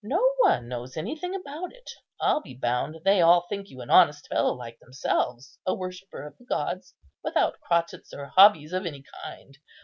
no 0.03 0.19
one 0.37 0.67
knows 0.67 0.97
anything 0.97 1.35
about 1.35 1.71
it. 1.71 1.91
I'll 2.19 2.41
be 2.41 2.55
bound 2.55 2.99
they 3.05 3.21
all 3.21 3.41
think 3.47 3.69
you 3.69 3.81
an 3.81 3.91
honest 3.91 4.27
fellow 4.27 4.51
like 4.51 4.79
themselves, 4.79 5.59
a 5.63 5.75
worshipper 5.75 6.25
of 6.25 6.35
the 6.39 6.45
gods, 6.45 6.95
without 7.23 7.61
crotchets 7.61 8.11
or 8.11 8.25
hobbies 8.25 8.73
of 8.73 8.87
any 8.87 9.03
kind. 9.23 9.59